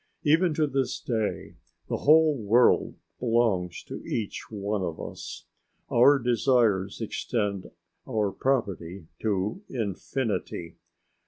[0.23, 1.57] Even to this day
[1.87, 5.45] the whole world belongs to each one of us.
[5.91, 7.69] Our desires extend
[8.07, 10.77] our property to infinity.